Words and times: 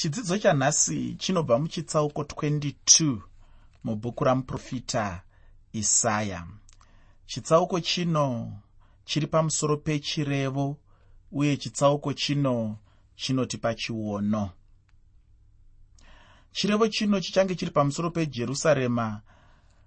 chidzidzo 0.00 0.38
chanhasi 0.38 1.14
chinobva 1.14 1.58
muchitsauko 1.58 2.22
22 2.22 3.18
mubhuku 3.84 4.24
ramuprofita 4.24 5.22
isaya. 5.72 6.46
Chitsauko 7.26 7.80
chino 7.80 8.52
chiri 9.04 9.26
pamusoro 9.26 9.76
pechirevo 9.76 10.76
uye 11.32 11.56
chitsauko 11.56 12.12
chino 12.12 12.78
chinotipa 13.16 13.74
chiono 13.74 14.50
chirevo 16.52 16.88
chino 16.88 17.20
chichange 17.20 17.54
chiri 17.54 17.70
pamusoro 17.70 18.10
pejerusarema 18.10 19.22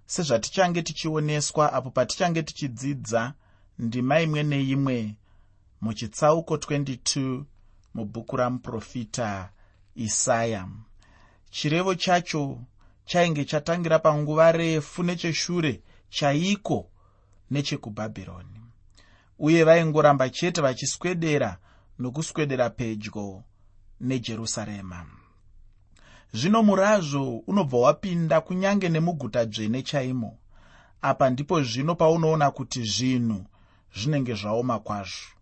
sezvatichange 0.05 0.81
tichioneswa 0.81 1.73
apo 1.73 1.89
patichange 1.89 2.43
tichidzidza 2.43 3.33
ndima 3.79 4.21
imwe 4.21 4.43
neimwe 4.43 5.15
muchitsauko 5.81 6.55
22 6.55 7.43
mubhuku 7.93 8.35
ramuprofita 8.37 9.49
isaya. 9.95 10.67
Chirevo 11.49 11.95
chacho 11.95 12.59
chainge 13.05 13.45
chatangira 13.45 13.99
panguva 13.99 14.51
refu 14.51 15.03
necheshure 15.03 15.81
chaiko 16.09 16.89
nechekubhabhironi. 17.51 18.59
Uye 19.39 19.63
vaingoramba 19.63 20.29
chete 20.29 20.61
vachiswedera 20.61 21.57
nokuswedera 21.99 22.69
pedyo 22.69 23.43
nejerusarema. 24.01 25.05
Zvino 26.33 26.63
murazvo 26.63 27.43
unobva 27.47 27.77
wapinda 27.77 28.41
kunyange 28.41 28.89
nemuguta 28.89 29.45
dzvene 29.45 29.81
chaimo. 29.83 30.37
Apa 31.01 31.29
ndipo 31.29 31.63
zvino 31.63 31.95
paunoona 31.95 32.51
kuti 32.51 32.83
zvinhu 32.83 33.45
zvinenge 33.95 34.33
zvaoma 34.33 34.79
kwazvo. 34.79 35.33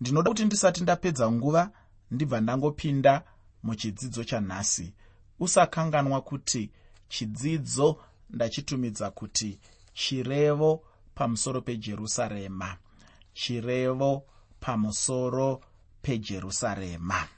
Ndinoda 0.00 0.30
kuti 0.30 0.44
ndisati 0.44 0.82
ndapedza 0.82 1.32
nguva 1.32 1.70
ndibva 2.10 2.40
ndangopinda 2.40 3.22
muchidzidzo 3.62 4.24
chanhasi. 4.24 4.94
Usakanganwa 5.40 6.20
kuti 6.20 6.70
chidzidzo 7.08 8.00
ndachitumidza 8.30 9.10
kuti 9.10 9.58
chirevo 9.94 10.84
pamusoro 11.14 11.60
pejerusarema. 11.60 12.76
Chirevo 13.34 14.24
pamusoro 14.60 15.60
pejerusarema. 16.02 17.28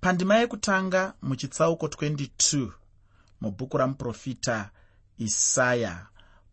Pandima 0.00 0.36
yekutanga 0.36 1.14
muchitsauko 1.22 1.86
22 1.86 2.72
mubhuku 3.40 3.78
ramuprofita 3.78 4.70
isaya. 5.18 6.06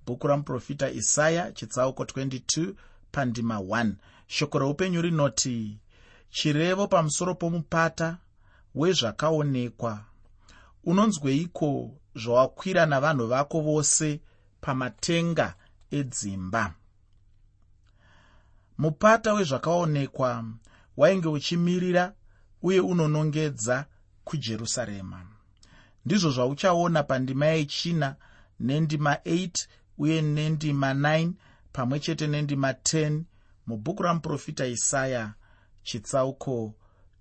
Bhuku 0.06 0.28
ramuprofita 0.28 0.92
isaya 0.92 1.52
chitsauko 1.52 2.04
22 2.04 2.74
pandima 3.12 3.58
1 3.58 3.92
shoko 4.28 4.60
reupenyu 4.60 5.02
rinoti 5.02 5.80
chirevo 6.30 6.88
pamusoro 6.88 7.36
pomupata 7.36 8.18
wezvakaonekwa. 8.76 10.04
Unonzweiko 10.84 11.92
zvawakwira 12.16 12.86
navanhu 12.86 13.28
vako 13.28 13.62
vose 13.62 14.22
pamatenga 14.62 15.56
edzimba? 15.92 16.74
Mupata 18.78 19.34
wezvakaonekwa 19.34 20.46
wainge 20.98 21.28
uchimirira 21.28 22.14
uye 22.62 22.80
unonongedza 22.80 23.86
kujerusarema. 24.24 25.28
Ndizvo 26.06 26.32
zvauchaona 26.32 27.04
pandima 27.04 27.46
yechina 27.46 28.16
nendima 28.60 29.14
8 29.14 29.68
uye 29.98 30.22
nendima 30.22 30.94
9 30.94 31.32
pamwe 31.74 32.00
chete 32.00 32.28
nendima 32.28 32.72
10 32.72 33.22
mubhuku 33.68 34.04
ramuprofita 34.04 34.66
isaya 34.68 35.34
chitsauko 35.88 36.74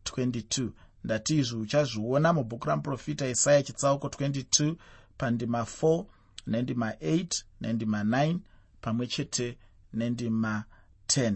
22 0.04 0.68
ndati 1.04 1.38
izvi 1.38 1.56
uchazviona 1.56 2.32
mubhuku 2.32 2.68
ramuprofita 2.68 3.28
isaya 3.28 3.62
chitsauko 3.62 4.06
22 4.08 4.74
pandima 5.18 5.60
4 5.60 6.04
nendima 6.46 6.90
8 6.90 7.26
nendima 7.60 8.02
9 8.02 8.38
pamwe 8.80 9.06
chete 9.06 9.58
nendima 9.92 10.64
10 11.08 11.34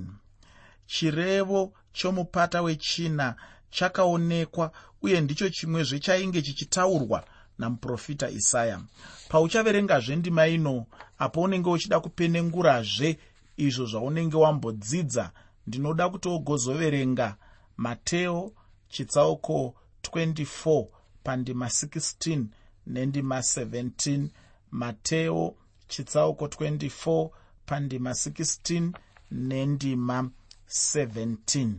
chirevo 0.86 1.72
chomupata 1.92 2.62
wechina 2.62 3.36
chakaonekwa 3.70 4.72
uye 5.02 5.20
ndicho 5.20 5.48
chimwezve 5.48 5.98
chainge 5.98 6.42
chichitaurwa 6.42 7.24
namuprofita 7.58 8.30
isaya. 8.30 8.80
Pauchaverengazve 9.28 10.16
ndima 10.16 10.46
ino 10.46 10.86
apo 11.18 11.42
unenge 11.42 11.70
uchida 11.70 12.00
kupenengurazve 12.00 13.18
izvo 13.56 13.86
zvaunenge 13.86 14.36
wambodzidza 14.36 15.32
ndinoda 15.66 16.08
kuti 16.08 16.28
ogozoverenga 16.28 17.36
mateo 17.76 18.52
chitsauko 18.88 19.74
24 20.02 20.86
pandima 21.24 21.66
16 21.66 22.44
nendima 22.86 23.38
17 23.38 24.28
mateo 24.70 25.54
chitsauko 25.88 26.46
24 26.46 27.30
pandima 27.66 28.10
16 28.10 28.92
nendima 29.30 30.30
17 30.68 31.72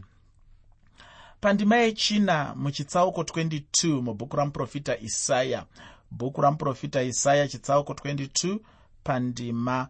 pandima 1.42 1.76
yechina 1.78 2.56
muchitsauko 2.56 3.22
22 3.22 4.02
mubhuku 4.02 4.36
ramuprofita 4.36 5.00
isaya. 5.00 5.66
Bhuku 6.12 6.42
ramuprofita 6.42 7.04
isaya 7.04 7.48
chitsauko 7.48 7.94
22 7.94 8.60
pandima 9.04 9.88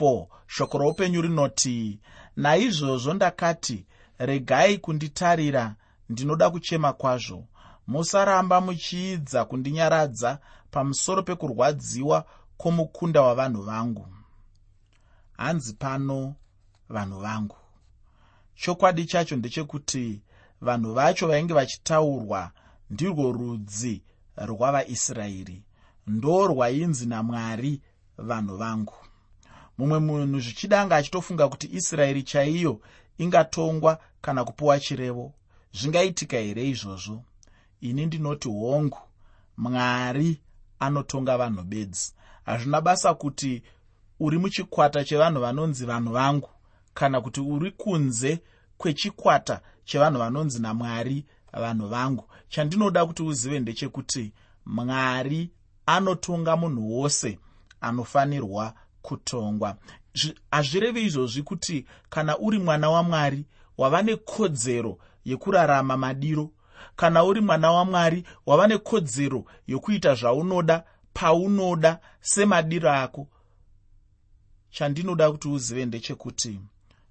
4 0.00 0.26
shoko 0.46 0.78
roupenyu 0.78 1.22
rinoti 1.22 1.98
naizvozvo 2.38 3.14
ndakati 3.14 3.86
regai 4.18 4.78
kunditarira 4.78 5.74
ndinoda 6.08 6.50
kuchema 6.50 6.92
kwazvo. 6.92 7.44
Musaramba 7.86 8.60
muchiidza 8.60 9.44
kundinyaradza 9.44 10.38
pamusoro 10.70 11.22
pekurwadziwa 11.22 12.24
kwomukunda 12.56 13.22
wavanhu 13.22 13.62
vangu. 13.62 14.06
Hanzi 15.36 15.72
pano 15.74 16.34
vanhu 16.88 17.20
vangu. 17.20 17.56
Chokwadi 18.54 19.04
chacho 19.04 19.36
ndechekuti 19.36 20.22
vanhu 20.60 20.94
vacho 20.94 21.26
vainge 21.26 21.54
vachitaurwa 21.54 22.50
ndirwo 22.90 23.32
rudzi 23.32 24.02
rwavaisraeri. 24.36 25.62
Ndo 26.06 26.46
rwainzi 26.46 27.06
namwari 27.06 27.82
vanhu 28.18 28.56
vangu 28.56 28.94
mumwe 29.78 29.98
munhu 29.98 30.40
zvichidanga 30.40 30.96
achitofunga 30.96 31.48
kuti 31.48 31.68
israeri 31.72 32.22
chaiyo 32.22 32.80
ingatongwa 33.18 33.98
kana 34.20 34.44
kupiwa 34.44 34.80
chirevo. 34.80 35.34
Zvingaitika 35.72 36.36
here 36.36 36.68
izvozvo? 36.68 37.24
Ini 37.80 38.06
ndinoti 38.06 38.48
hongu 38.48 38.98
mwari 39.56 40.40
anotonga 40.78 41.36
vanhu 41.38 41.62
bedzi. 41.62 42.14
Hazvina 42.44 42.80
basa 42.80 43.14
kuti 43.14 43.62
uri 44.20 44.38
muchikwata 44.38 45.04
chevanhu 45.04 45.40
vanonzi 45.40 45.86
vanhu 45.86 46.12
vangu 46.12 46.50
kana 46.94 47.20
kuti 47.20 47.40
uri 47.40 47.70
kunze 47.70 48.42
kwechikwata 48.78 49.60
chevanhu 49.84 50.18
vanonzi 50.18 50.62
namwari 50.62 51.24
vanhu 51.52 51.88
vangu. 51.88 52.24
Chandinoda 52.48 53.06
kuti 53.06 53.22
uzive 53.22 53.60
ndechekuti 53.60 54.32
mwari 54.66 55.50
anotonga 55.86 56.56
munhu 56.56 56.92
wose 56.92 57.38
anofanirwa 57.80 58.74
kutongwa. 59.08 59.76
Hazvirevi 60.50 61.02
izvozvi 61.02 61.42
kuti 61.42 61.86
kana 62.10 62.38
uri 62.38 62.58
mwana 62.58 62.90
wamwari 62.90 63.44
wava 63.78 64.02
nekodzero 64.02 64.98
yekurarama 65.24 65.96
madiro. 65.96 66.50
Kana 66.96 67.24
uri 67.24 67.40
mwana 67.40 67.72
wamwari 67.72 68.24
wava 68.46 68.66
nekodzero 68.66 69.44
yokuita 69.66 70.14
zvaunoda 70.14 70.84
paunoda 71.14 72.00
semadiro 72.20 72.90
ako. 72.92 73.26
Chandinoda 74.70 75.32
kuti 75.32 75.48
uzive 75.48 75.86
ndechekuti 75.86 76.60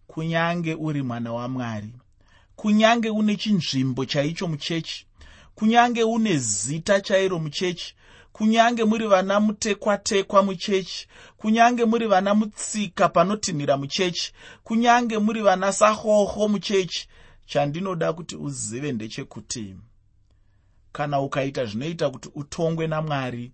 kunyange 0.07 0.73
uri 0.75 1.01
mwana 1.01 1.33
wamwari 1.33 1.93
kunyange 2.55 3.09
une 3.09 3.35
chinzvimbo 3.35 4.05
chaicho 4.05 4.47
muchechi 4.47 5.07
kunyange 5.55 6.03
une 6.03 6.37
zita 6.37 7.01
chairo 7.01 7.39
muchechi 7.39 7.95
kunyange 8.37 8.83
muri 8.83 9.07
vana 9.07 9.39
mutekwa-tekwa 9.39 10.43
muchechi 10.43 11.07
kunyange 11.37 11.85
muri 11.85 12.07
vana 12.07 12.33
mutsika 12.33 13.09
panotinhira 13.09 13.77
muchechi 13.77 14.33
kunyange 14.63 15.17
muri 15.17 15.41
vana 15.41 15.73
sahoho 15.73 16.47
muchechi 16.47 17.07
chandinoda 17.45 18.13
kuti 18.13 18.35
uzive 18.35 18.91
ndechekuti 18.91 19.75
kana 20.91 21.19
ukaita 21.21 21.65
zvinoita 21.65 22.09
kuti 22.09 22.29
utongwe 22.35 22.87
namwari 22.87 23.51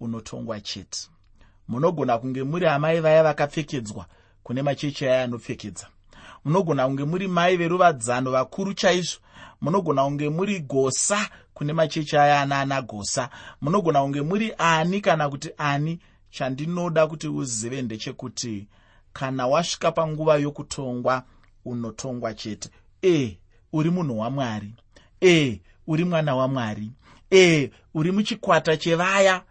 unotongwa 0.00 0.60
chete. 0.60 1.08
Munogona 1.68 2.18
kunge 2.18 2.42
muri 2.42 2.66
amai 2.66 3.00
vaya 3.00 3.22
vakapfekedzwa 3.22 4.06
kune 4.42 4.62
machechi 4.62 5.06
aya 5.06 5.22
anopfekedza. 5.22 5.86
Munogona 6.44 6.86
kunge 6.86 7.04
muri 7.04 7.28
mai 7.28 7.56
veruvadzano 7.56 8.30
vakuru 8.30 8.74
chaizvo. 8.74 9.20
Munogona 9.60 10.04
kunge 10.04 10.28
muri 10.28 10.60
gosa 10.60 11.30
kune 11.54 11.72
machechi 11.72 12.16
aya 12.16 12.40
anaana 12.40 12.82
gosa 12.82 13.30
munogona 13.60 14.02
kunge 14.02 14.22
muri 14.22 14.54
ani 14.58 15.00
kana 15.00 15.28
kuti 15.28 15.50
ani 15.58 16.00
chandinoda 16.30 17.06
kuti 17.06 17.28
uzive 17.28 17.82
ndechekuti 17.82 18.68
kana 19.12 19.46
wasvika 19.46 19.92
panguva 19.92 20.36
yokutongwa 20.36 21.24
unotongwa 21.64 22.34
chete. 22.34 22.68
E 23.02 23.38
uri 23.72 23.90
munhu 23.90 24.18
wamwari. 24.18 24.74
E 25.20 25.60
uri 25.86 26.04
mwana 26.04 26.36
wamwari. 26.36 26.90
Ee 27.32 27.70
uri 27.94 28.12
muchikwata 28.12 28.76
chevaya 28.76 29.42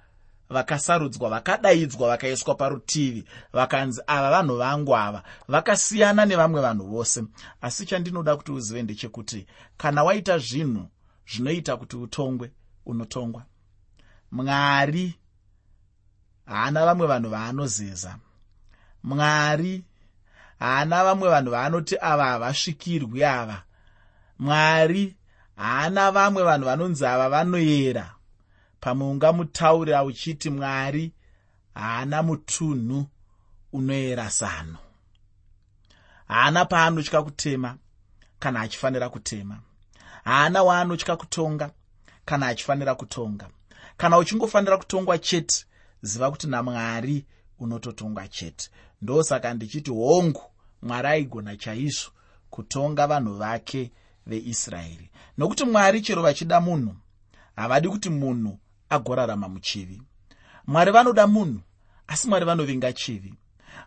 vakasarudzwa 0.50 1.30
vakadaidzwa 1.30 2.08
vakaiswa 2.08 2.56
parutivi. 2.56 3.24
Vakanzi 3.54 4.02
ava 4.08 4.30
vanhu 4.30 4.58
vangu 4.58 4.96
ava 4.96 5.24
vakasiyana 5.48 6.26
nevamwe 6.26 6.62
vanhu 6.62 6.88
vose. 6.88 7.24
Asi 7.62 7.86
chandinoda 7.86 8.36
kuti 8.36 8.52
uzive 8.52 8.84
ndechekuti 8.84 9.46
kana 9.78 10.04
waita 10.04 10.38
zvinhu 10.38 10.88
zvinoita 11.28 11.78
kuti 11.78 11.96
utongwe 11.98 12.52
unotongwa. 12.86 13.46
Mwari 14.32 15.16
haana 16.46 16.86
vamwe 16.86 17.08
vanhu 17.08 17.30
vaanozeza. 17.30 18.18
Mwari 19.04 19.84
haana 20.60 21.04
vamwe 21.04 21.30
vanhu 21.30 21.52
vaanoti 21.52 21.96
ava 22.02 22.26
havasvikirwi 22.26 23.24
ava. 23.24 23.64
Mwari 24.40 25.16
haana 25.56 26.12
vamwe 26.12 26.44
vanhu 26.44 26.66
vanonzi 26.66 27.06
ava 27.06 27.30
vanoyera. 27.30 28.16
Pamwe 28.80 29.08
ungamutaurira 29.08 30.04
uchiti 30.04 30.50
mwari 30.50 31.12
haana 31.74 32.24
mutunhu 32.24 33.08
unoyera 33.74 34.30
sano 34.30 34.78
haana 36.28 36.66
paanotya 36.66 37.22
kutema 37.22 37.78
kana 38.40 38.62
achifanira 38.62 39.10
kutema 39.10 39.60
haana 40.24 40.64
waanotya 40.64 41.16
kutonga 41.16 41.72
kana 42.26 42.48
achifanira 42.48 42.96
kutonga. 42.96 43.50
Kana 43.98 44.18
uchingofanira 44.18 44.78
kutongwa 44.78 45.18
chete 45.18 45.66
ziva 46.02 46.32
kuti 46.32 46.48
namwari 46.48 47.26
unototongwa 47.60 48.28
chete. 48.28 48.70
Ndosaka 49.02 49.54
ndichiti 49.54 49.92
hongu 49.92 50.42
mwari 50.82 51.08
aigona 51.08 51.58
chaizvo 51.58 52.12
kutonga 52.50 53.08
vanhu 53.08 53.34
vake 53.34 53.92
veisraeri. 54.28 55.10
Nokuti 55.38 55.66
mwari 55.66 56.02
chero 56.02 56.22
vachida 56.22 56.62
munhu 56.62 56.96
havadi 57.56 57.90
kuti 57.90 58.10
munhu 58.10 58.60
agorarama 58.90 59.50
muchivi. 59.50 60.02
Mwari 60.68 60.92
vanoda 60.92 61.28
munhu 61.28 61.60
asi 62.08 62.28
mwari 62.28 62.46
vanovinga 62.46 62.94
chivi. 62.94 63.34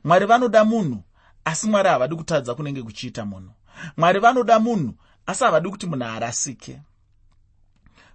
Mwari 0.04 0.26
vanoda 0.26 0.64
munhu 0.64 1.02
asi 1.44 1.68
mwari 1.68 1.88
havadi 1.88 2.14
kutadza 2.16 2.54
kunenge 2.54 2.82
kuchiita 2.82 3.24
munhu. 3.24 3.50
Mwari 3.96 4.20
vanoda 4.20 4.58
munhu 4.58 4.94
asi 5.26 5.44
havadi 5.44 5.68
kuti 5.70 5.86
munhu 5.86 6.04
arasike 6.04 6.80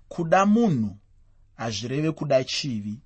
kuda 0.10 0.46
munhu 0.46 0.98
hazvireve 1.58 2.12
kuda 2.12 2.44
chivi. 2.44 3.00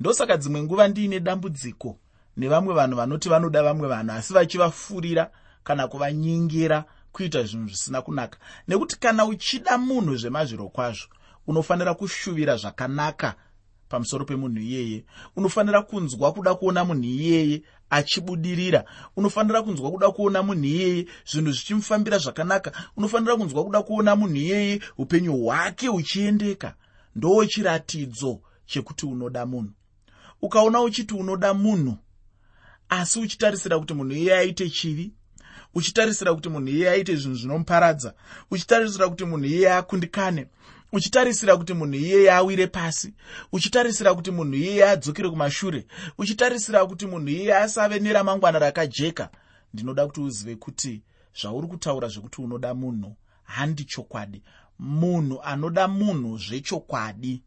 Ndosaka 0.00 0.36
dzimwe 0.36 0.62
nguva 0.62 0.88
ndiine 0.88 1.20
dambudziko 1.20 1.98
nevamwe 2.36 2.74
vanhu 2.74 2.96
vanoti 2.96 3.28
vanoda 3.28 3.62
vamwe 3.62 3.88
vanhu 3.88 4.12
asi 4.12 4.32
vachivafurira 4.32 5.30
kana 5.64 5.88
kuvanyingira 5.88 6.84
kuita 7.12 7.42
zvinhu 7.42 7.68
zvisina 7.68 8.02
kunaka. 8.02 8.38
Nekuti 8.68 8.98
kana 8.98 9.24
uchida 9.24 9.78
munhu 9.78 10.16
zvemazviro 10.16 10.68
kwazvo 10.68 11.08
unofanira 11.46 11.94
kushuvira 11.94 12.56
zvakanaka 12.56 13.34
pamusoro 13.88 14.24
pemunhu 14.24 14.60
iyeye. 14.60 15.04
Unofanira 15.36 15.82
kunzwa 15.82 16.32
kuda 16.32 16.54
kuona 16.54 16.84
munhu 16.84 17.04
iyeye 17.04 17.62
achibudirira. 17.90 18.84
Unofanira 19.16 19.62
kunzwa 19.62 19.90
kuda 19.90 20.10
kuona 20.10 20.42
munhu 20.42 20.64
iyeye 20.64 21.06
zvinhu 21.30 21.52
zvichimufambira 21.52 22.18
zvakanaka. 22.18 22.72
Unofanira 22.96 23.36
kunzwa 23.36 23.64
kuda 23.64 23.82
kuona 23.82 24.16
munhu 24.16 24.36
iyeye 24.36 24.80
upenyu 24.98 25.32
hwake 25.36 25.88
huchiendeka. 25.88 26.74
Ndo 27.16 27.46
chiratidzo 27.46 28.40
chekuti 28.66 29.06
unoda 29.06 29.46
munhu. 29.46 29.72
Ukaona 30.42 30.80
uchiti 30.80 31.14
unoda 31.14 31.54
munhu 31.54 31.96
asi 32.88 33.20
uchitarisira 33.20 33.78
kuti 33.78 33.94
munhu 33.94 34.12
iyeye 34.12 34.38
aite 34.38 34.70
chivi 34.70 35.12
uchitarisira 35.74 36.34
kuti 36.34 36.48
munhu 36.48 36.68
iyeye 36.68 36.90
aite 36.90 37.16
zvinhu 37.16 37.36
zvinomuparadza 37.36 38.14
uchitarisira 38.50 39.08
kuti 39.08 39.24
munhu 39.24 39.46
iyeye 39.46 39.72
akundikane 39.72 40.46
uchitarisira 40.92 41.56
kuti 41.56 41.74
munhu 41.74 41.94
iyeye 41.94 42.32
awire 42.32 42.66
pasi 42.66 43.14
uchitarisira 43.52 44.14
kuti 44.14 44.30
munhu 44.30 44.54
iyeye 44.54 44.84
adzokere 44.88 45.30
kumashure 45.30 45.86
uchitarisira 46.18 46.86
kuti 46.86 47.06
munhu 47.06 47.28
iyeye 47.28 47.56
asave 47.56 47.98
neramangwana 47.98 48.58
rakajeka 48.58 49.30
ndinoda 49.74 50.06
kuti 50.06 50.20
uzive 50.20 50.56
kuti 50.56 51.02
zvauri 51.40 51.66
kutaura 51.66 52.08
zvekuti 52.08 52.40
unoda 52.40 52.74
munhu 52.74 53.16
handi 53.44 53.84
chokwadi. 53.84 54.42
Munhu 54.78 55.42
anoda 55.42 55.88
munhu 55.88 56.38
zvechokwadi 56.38 57.42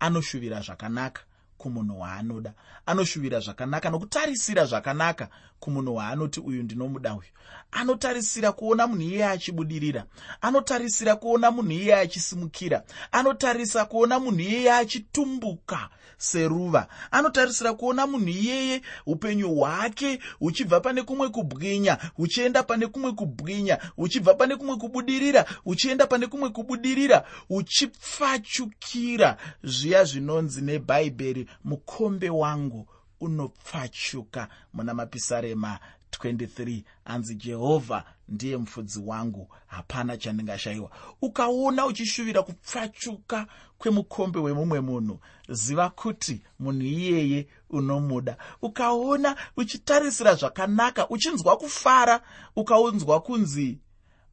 anoshuvira 0.00 0.60
zvakanaka 0.60 1.22
kumunhu 1.60 2.00
waanoda. 2.00 2.52
Anoshuvira 2.86 3.40
zvakanaka 3.40 3.90
nokutarisira 3.90 4.64
zvakanaka 4.66 5.28
kumunhu 5.60 5.94
waanoti 5.94 6.40
uyu 6.40 6.62
ndinomuda 6.62 7.14
uyu. 7.14 7.30
Anotarisira 7.72 8.52
kuona 8.52 8.86
munhu 8.86 9.02
iyeye 9.02 9.26
achibudirira. 9.26 10.04
Anotarisira 10.40 11.16
kuona 11.16 11.50
munhu 11.50 11.72
iyeye 11.72 11.94
achisimukira. 11.94 12.82
Anotarisa 13.12 13.84
kuona 13.84 14.18
munhu 14.20 14.40
iyeye 14.40 14.72
achitumbuka 14.72 15.88
seruva. 16.20 16.86
Anotarisira 17.10 17.72
kuona 17.74 18.06
munhu 18.06 18.28
iyeye 18.28 18.82
upenyu 19.06 19.54
hwake 19.54 20.18
huchibva 20.38 20.80
pane 20.80 21.02
kumwe 21.02 21.28
kubwinya 21.28 21.98
huchienda 22.16 22.62
pane 22.62 22.86
kumwe 22.86 23.12
kubwinya 23.12 23.78
huchibva 23.96 24.34
pane 24.34 24.56
kumwe 24.56 24.76
kubudirira 24.76 25.44
huchienda 25.64 26.06
pane 26.06 26.26
kumwe 26.26 26.48
kubudirira 26.50 27.24
uchipfachukira 27.50 29.36
zviya 29.64 30.04
zvinonzi 30.04 30.60
nebhaibheri 30.62 31.46
mukombe 31.64 32.30
wangu 32.30 32.88
unopfachuka 33.20 34.48
muna 34.72 34.94
mapisarema 34.94 35.78
23 36.10 36.82
anzi 37.04 37.34
jehovha 37.34 38.04
ndiye 38.28 38.56
mufudzi 38.56 39.00
wangu. 39.06 39.48
Hapana 39.66 40.16
chandingashayiwa. 40.16 40.90
Ukaona 41.22 41.86
uchishuvira 41.86 42.42
kupfachuka 42.42 43.46
kwemukombe 43.78 44.38
wemumwe 44.38 44.80
munhu 44.80 45.20
ziva 45.48 45.90
kuti 45.90 46.42
munhu 46.58 46.82
iyeye 46.82 47.48
unomuda. 47.70 48.36
Ukaona 48.62 49.36
uchitarisira 49.56 50.34
zvakanaka 50.34 51.08
uchinzwa 51.08 51.56
kufara 51.56 52.20
ukaunzwa 52.56 53.20
kunzi 53.20 53.78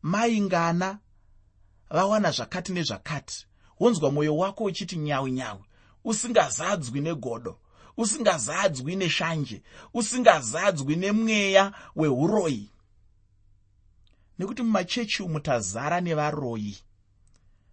maingana 0.02 1.00
vawana 1.90 2.32
zvakati 2.32 2.72
nezvakati. 2.74 3.48
Wonzwa 3.80 4.12
mwoyo 4.12 4.38
wako 4.38 4.64
uchiti 4.64 4.96
nyawi 4.98 5.32
nyawi 5.32 5.64
usingazadzwi 6.04 7.02
negodo 7.02 7.60
usingazadzwi 7.98 8.96
neshanje 8.96 9.62
usingazadzwi 9.94 10.96
nemweya 10.96 11.72
weuroyi 11.96 12.70
nekuti 14.40 14.64
mumachechi 14.64 15.24
umu 15.24 15.40
tazara 15.40 16.02
nevaroyi 16.02 16.78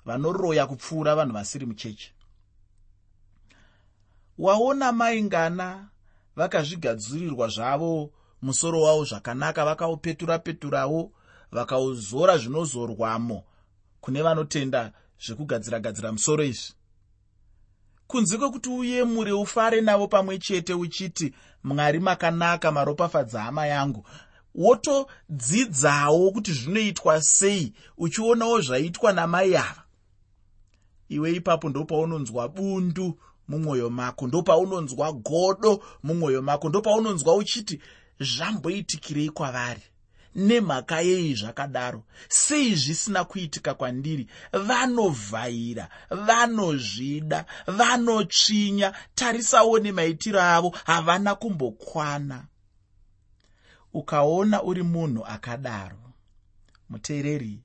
vanoroya 0.05 0.67
kupfuura 0.67 1.15
vanhu 1.15 1.33
vasiri 1.33 1.67
muchechi. 1.67 2.13
Waona 4.39 4.93
maingana 4.93 5.89
vakazvigadzirirwa 6.37 7.49
zvavo 7.49 8.13
musoro 8.43 8.83
wavo 8.83 9.05
zvakanaka 9.05 9.65
vakaupetura 9.65 10.39
peturawo 10.39 11.13
vakauzora 11.53 12.39
zvinozorwamo 12.39 13.45
kune 14.01 14.23
vanotenda 14.23 14.93
zvekugadzira 15.25 15.81
gadzira 15.81 16.13
musoro 16.13 16.45
izvi 16.45 16.73
kunze 18.07 18.39
kwekuti 18.39 18.69
uyemure 18.69 19.33
ufare 19.33 19.81
navo 19.81 20.09
pamwe 20.09 20.39
chete 20.39 20.75
uchiti 20.75 21.35
mwari 21.65 22.01
makanaka 22.01 22.73
maropafadza 22.73 23.43
hama 23.43 23.67
yangu. 23.67 24.07
Wotodzidzawo 24.55 26.31
kuti 26.31 26.53
zvinoitwa 26.53 27.21
sei 27.23 27.73
uchionawo 27.99 28.61
zvaitwa 28.61 29.13
namai 29.13 29.57
ava? 29.57 29.83
Iwe 31.09 31.33
ipapo 31.33 31.69
ndopaunonzwa 31.69 32.49
bundu 32.49 33.19
mumwoyo 33.49 33.91
mako 33.91 34.27
ndopaunonzwa 34.27 35.13
godo 35.13 35.83
mumwoyo 36.03 36.43
mako 36.43 36.69
ndopaunonzwa 36.69 37.35
uchiti 37.35 37.81
zvamboitikirei 38.21 39.31
kwavari 39.31 39.83
nemhaka 40.35 41.01
yei 41.01 41.35
zvakadaro? 41.35 42.05
Sei 42.29 42.75
zvisina 42.75 43.25
kuitika 43.25 43.75
kwandiri? 43.75 44.29
Vanovhaira 44.53 45.89
vanozvida 46.11 47.45
vanotsvinya. 47.67 48.93
Tarisawo 49.15 49.79
nemaitiro 49.79 50.41
avo 50.41 50.71
havana 50.85 51.35
kumbokwana. 51.35 52.47
Ukaona 53.93 54.63
uri 54.63 54.83
munhu 54.83 55.27
akadaro 55.27 56.05
muteereri 56.91 57.61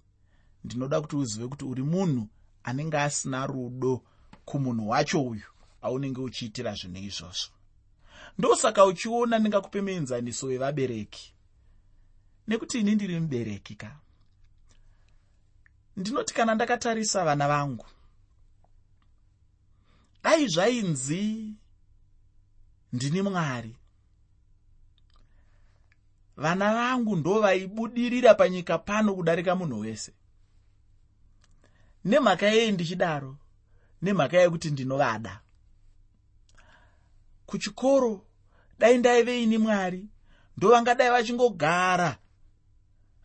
ndinoda 0.63 1.01
kuti 1.01 1.15
uzive 1.15 1.47
kuti 1.47 1.65
uri 1.65 1.83
munhu 1.83 2.27
anenge 2.63 2.97
asina 2.97 3.47
rudo 3.47 4.03
kumunhu 4.45 4.89
wacho 4.89 5.21
uyu 5.21 5.49
aunenge 5.81 6.21
uchiitira 6.21 6.73
zvinhu 6.73 6.97
izvozvo. 6.97 7.51
Ndosaka 8.37 8.85
uchiona 8.85 9.39
ndingakupe 9.39 9.81
muenzaniso 9.81 10.47
wevabereki 10.47 11.33
nekuti 12.49 12.79
ini 12.79 12.95
ndiri 12.95 13.19
mubereki 13.19 13.75
ka? 13.75 13.99
Ndinoti 15.97 16.33
kana 16.33 16.55
ndakatarisa 16.55 17.25
vana 17.25 17.47
vangu 17.47 17.85
dai 20.23 20.47
zvainzi 20.47 21.53
ndini 22.93 23.21
mwari. 23.21 23.75
Vana 26.37 26.73
vangu 26.73 27.15
ndo 27.15 27.41
vaibudirira 27.41 28.33
panyika 28.33 28.77
pano 28.77 29.15
kudarika 29.15 29.55
munhu 29.55 29.79
wese. 29.79 30.13
Nemhaka 32.05 32.47
yei 32.47 32.71
ndichidaro? 32.71 33.37
Nemhaka 34.01 34.37
yekuti 34.37 34.71
ndinovada. 34.71 35.41
Kuchikoro 37.45 38.25
dai 38.79 38.97
ndaive 38.97 39.43
ini 39.43 39.57
mwari 39.57 40.07
ndovangadai 40.57 41.09
vachingogara 41.09 42.17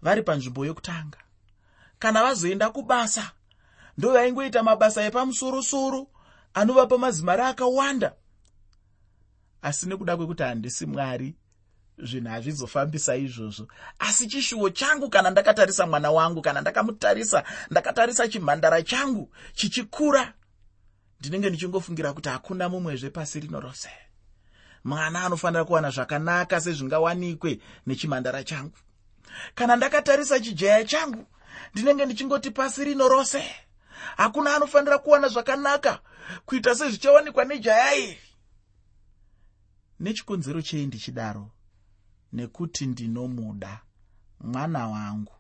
vari 0.04 0.23
panzvimbo 0.23 0.66
yokutanga. 0.66 1.18
Kana 1.99 2.23
vazoenda 2.23 2.70
kubasa 2.70 3.30
ndovaingoita 3.99 4.62
mabasa 4.62 5.02
epamusorosoro 5.04 6.06
anovapa 6.54 6.99
mazimari 6.99 7.42
akawanda 7.42 8.12
asi 9.62 9.87
nekuda 9.87 10.16
kwekuti 10.16 10.42
handisi 10.42 10.87
mwari 10.87 11.34
zvinhu 11.99 12.28
hazvizofambisa 12.28 13.16
izvozvo. 13.16 13.68
Asi 13.99 14.26
chishuwo 14.26 14.70
changu 14.70 15.11
kana 15.11 15.30
ndakatarisa 15.30 15.87
mwana 15.87 16.11
wangu 16.11 16.42
kana 16.42 16.61
ndakamutarisa 16.61 17.44
ndakatarisa 17.70 18.28
chimhandara 18.28 18.82
changu 18.82 19.32
chichikura 19.54 20.32
ndinenge 21.20 21.49
ndichingofungira 21.50 22.12
kuti 22.12 22.28
hakuna 22.28 22.68
mumwezve 22.68 23.11
pasi 23.11 23.40
rino 23.40 23.61
rose. 23.61 23.88
Mwana 24.84 25.25
anofanira 25.25 25.64
kuwana 25.64 25.90
zvakanaka 25.90 26.61
sezvingawanikwe 26.61 27.61
nechimhandara 27.87 28.44
changu 28.44 28.76
kana 29.54 29.76
ndakatarisa 29.76 30.40
chijaya 30.40 30.85
changu 30.85 31.26
ndinenge 31.75 32.04
ndichingoti 32.04 32.50
pasi 32.50 32.85
rino 32.85 33.09
rose. 33.09 33.45
Hakuna 34.16 34.57
anofanira 34.57 34.99
kuwana 34.99 35.28
zvakanaka 35.28 36.00
kuita 36.47 36.75
sezvichawanikwa 36.75 37.45
nejaya 37.45 37.95
iri. 37.95 38.19
Nechikonzero 40.00 40.62
chei 40.62 40.87
ndichidaro? 40.87 41.50
Nekuti 42.33 42.87
ndinomuda 42.87 43.81
mwana 44.40 44.88
wangu 44.88 45.33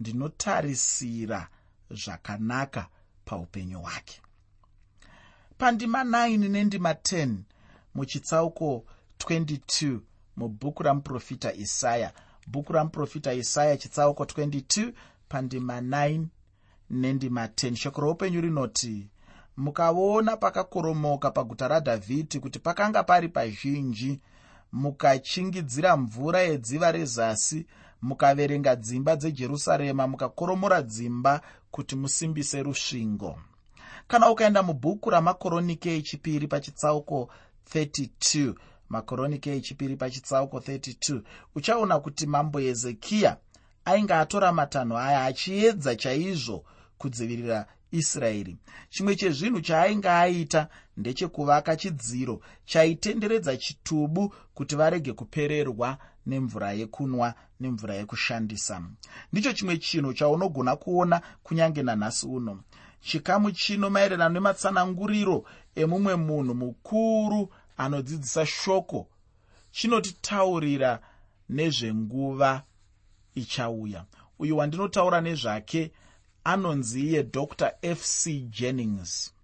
ndinotarisira 0.00 1.48
zvakanaka 1.90 2.86
paupenyu 3.24 3.78
hwake. 3.80 4.22
Pandima 5.58 6.04
9 6.04 6.48
nendima 6.48 6.92
10 6.92 7.36
muchitsauko 7.94 8.84
22 9.18 9.98
mubhuku 10.36 10.82
ramuprofita 10.82 11.52
isaya 11.54 12.12
bhuku 12.46 12.72
ramuprofita 12.72 13.34
isaya 13.34 13.76
chitsauko 13.76 14.24
22 14.24 14.92
pandima 15.28 15.80
9 15.80 16.24
nendima 16.90 17.46
10 17.46 17.74
shoko 17.74 18.00
roupenyu 18.00 18.40
rinoti 18.40 19.08
mukavaona 19.56 20.36
pakakoromoka 20.36 21.30
paguta 21.30 21.68
radhavhidhi 21.68 22.40
kuti 22.40 22.58
pakanga 22.58 23.02
pari 23.02 23.28
pazhinji. 23.28 24.20
Mukachingidzira 24.72 25.96
mvura 25.96 26.40
yedziva 26.40 26.92
rezasi 26.92 27.66
mukaverenga 28.02 28.76
dzimba 28.76 29.16
dzejerusarema 29.16 30.06
mukakoromora 30.06 30.82
dzimba 30.82 31.40
kuti 31.70 31.96
musimbise 31.96 32.62
rusvingo. 32.62 33.38
Kana 34.08 34.30
ukaenda 34.30 34.62
mubhuku 34.62 35.10
ramakoronike 35.10 35.96
echipiri 35.96 36.46
pachitsauko 36.48 37.28
32 37.74 38.54
makoronike 38.92 39.56
echipiri 39.56 39.96
pachitsauko 39.96 40.58
32 40.58 41.20
uchaona 41.54 42.00
kuti 42.00 42.26
mambo 42.26 42.58
hezekiya 42.58 43.36
ainge 43.84 44.14
atora 44.14 44.52
matanho 44.52 44.98
aya 44.98 45.24
achiedza 45.24 45.96
chaizvo 45.96 46.64
kudzivirira 46.98 47.66
israeri. 47.90 48.56
Chimwe 48.90 49.16
chezvinhu 49.16 49.60
chaainge 49.60 50.08
aita 50.08 50.68
ndechekuvaka 50.96 51.76
chidziro 51.76 52.40
chaitenderedza 52.64 53.56
chitubu 53.56 54.34
kuti 54.54 54.76
varege 54.76 55.12
kupererwa 55.12 55.98
nemvura 56.26 56.72
yekunwa 56.72 57.34
nemvura 57.60 57.94
yekushandisa. 57.94 58.82
Ndicho 59.32 59.52
chimwe 59.52 59.76
chinhu 59.78 60.12
chaunogona 60.14 60.76
kuona 60.76 61.22
kunyange 61.42 61.82
nanhasi 61.82 62.26
uno. 62.26 62.60
Chikamu 63.00 63.50
chino 63.52 63.90
maererano 63.90 64.34
nematsananguriro 64.34 65.44
emumwe 65.74 66.16
munhu 66.16 66.54
mukuru 66.54 67.48
anodzidzisa 67.76 68.46
shoko 68.46 69.08
chinotitaurira 69.70 71.00
nezvenguva 71.48 72.62
ichauya. 73.34 74.04
Uyu 74.38 74.56
wandinotaura 74.56 75.20
nezvake 75.20 75.90
anonzi 76.44 77.00
iye 77.00 77.22
dr 77.22 77.72
f 77.82 78.04
c 78.04 78.40
jennings. 78.40 79.34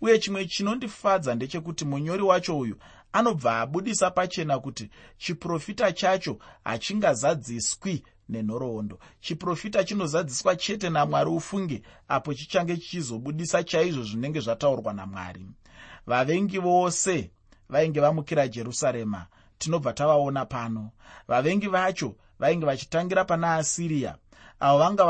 Uye 0.00 0.18
chimwe 0.18 0.46
chinondifadza 0.46 1.34
ndechekuti 1.34 1.84
munyori 1.84 2.22
wacho 2.22 2.58
uyu 2.58 2.76
anobva 3.12 3.60
abudisa 3.60 4.10
pachena 4.10 4.58
kuti 4.58 4.90
chiprofita 5.18 5.92
chacho 5.92 6.38
hachingazadziswi 6.64 8.02
nenhoroondo. 8.28 8.98
Chiprofita 9.20 9.84
chinozadziswa 9.84 10.56
chete 10.56 10.90
namwari 10.90 11.30
ufunge 11.30 11.82
apo 12.08 12.34
chichange 12.34 12.76
chichizobudisa 12.76 13.62
chaizvo 13.62 14.02
zvinenge 14.02 14.40
zvataurwa 14.40 14.92
namwari. 14.92 15.46
Vavengi 16.06 16.58
vose 16.58 17.30
vainge 17.68 18.00
vamukira 18.00 18.48
jerusarema. 18.48 19.26
Tinobva 19.58 19.92
tavaona 19.92 20.46
pano. 20.46 20.90
Vavengi 21.28 21.66
vacho 21.68 22.16
vainge 22.38 22.66
vachitangira 22.66 23.24
pana 23.24 23.54
asiriya 23.54 24.18
avo 24.60 24.78
vanga 24.78 25.04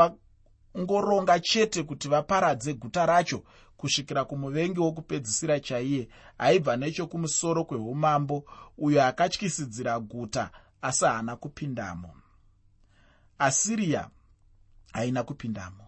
vangoronga 0.75 1.39
chete 1.39 1.83
kuti 1.83 2.07
vaparadze 2.07 2.73
guta 2.73 3.05
racho 3.05 3.43
kusvikira 3.77 4.25
kumuvengi 4.25 4.79
wokupedzisira 4.79 5.59
chaiye. 5.59 6.07
Aibva 6.37 6.75
nechokumusoro 6.77 7.65
kweumambo 7.65 8.45
uyo 8.77 9.05
akatyisidzira 9.05 9.99
guta 9.99 10.49
asi 10.81 11.05
haana 11.05 11.35
kupindamo. 11.35 12.13
Asiriya 13.39 14.09
haina 14.93 15.23
kupindamo. 15.23 15.83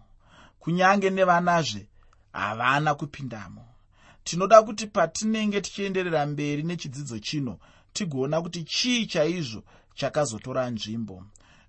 Kunyange 0.58 1.10
nevanazve 1.10 1.88
havana 2.32 2.94
kupindamo 2.94 3.64
tinoda 4.28 4.62
kuti 4.62 4.86
patinenge 4.86 5.60
tichienderera 5.60 6.26
mberi 6.26 6.62
nechidzidzo 6.62 7.18
chino 7.18 7.58
tigoona 7.92 8.42
kuti 8.42 8.64
chii 8.64 9.06
chaizvo 9.06 9.62
chakazotora 9.94 10.70
nzvimbo. 10.70 11.24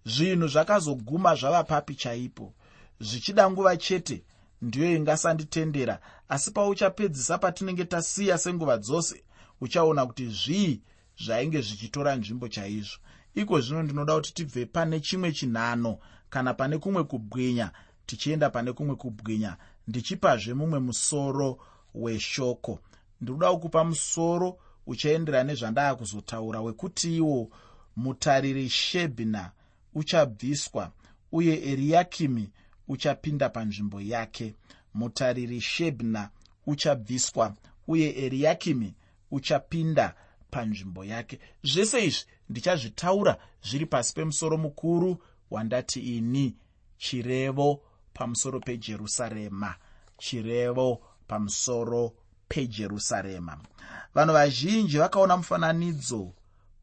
Zvinhu 0.05 0.47
zvakazoguma 0.47 1.35
zvava 1.35 1.63
papi 1.63 1.95
chaipo. 1.95 2.53
Zvichida 2.99 3.49
nguva 3.51 3.77
chete 3.77 4.23
ndiyo 4.61 4.95
ingasanditendera 4.95 5.99
asi 6.29 6.51
pauchapedzisa 6.51 7.37
patinenge 7.37 7.85
tasiya 7.85 8.37
senguva 8.37 8.77
dzose 8.77 9.23
uchaona 9.61 10.05
kuti 10.05 10.25
zvii 10.27 10.81
zvainge 11.23 11.61
zvichitora 11.61 12.15
nzvimbo 12.15 12.47
chaizvo. 12.47 12.99
Iko 13.35 13.61
zvino 13.61 13.83
ndinoda 13.83 14.15
kuti 14.15 14.33
tibve 14.33 14.65
pane 14.65 14.99
chimwe 14.99 15.31
chinhano 15.31 15.97
kana 16.29 16.53
pane 16.53 16.77
kumwe 16.77 17.03
kubwinya 17.03 17.71
tichienda 18.05 18.49
pane 18.49 18.73
kumwe 18.73 18.95
kubwinya 18.95 19.57
ndichipazve 19.87 20.53
mumwe 20.53 20.79
musoro 20.79 21.59
weshoko. 21.95 22.79
Ndinoda 23.21 23.51
kukupa 23.51 23.83
musoro 23.83 24.57
uchaenderana 24.87 25.43
nezvandaa 25.43 25.95
kuzotaura 25.95 26.61
wekuti 26.61 27.17
iwo 27.17 27.49
mutariri 27.95 28.69
shebhina 28.69 29.51
uchabviswa 29.95 30.91
uye 31.31 31.71
eriakimi 31.71 32.49
uchapinda 32.87 33.49
panzvimbo 33.49 34.01
yake. 34.01 34.55
Mutariri 34.93 35.61
shebhna 35.61 36.29
uchabviswa 36.67 37.55
uye 37.87 38.25
eriakimi 38.25 38.93
uchapinda 39.31 40.15
panzvimbo 40.51 41.05
yake. 41.05 41.39
Zvese 41.63 42.05
izvi 42.05 42.25
ndichazvitaura 42.49 43.37
zviri 43.63 43.85
pasi 43.85 44.13
pemusoro 44.13 44.57
mukuru 44.57 45.23
wandati 45.51 45.99
ini 46.17 46.55
chirevo 46.97 47.81
pamusoro 48.13 48.59
pejerusarema. 48.59 49.75
Chirevo 50.17 51.01
pamusoro 51.29 52.13
pejerusarema. 52.49 53.57
Vanhu 54.15 54.33
vazhinji 54.33 54.97
vakaona 54.97 55.37
mufananidzo 55.37 56.33